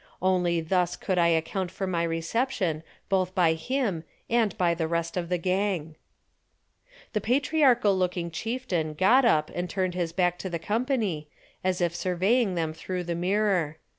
[0.19, 5.15] Only thus could I account for my reception both by him and by the rest
[5.15, 5.95] of the gang.
[7.13, 11.27] The patriarchal looking chieftain got up and turned his back to the company,
[11.63, 13.77] as if surveying them through the mirror.